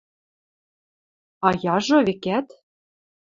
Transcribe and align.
–А 1.47 1.49
яжо, 1.75 1.97
векӓт? 2.07 2.47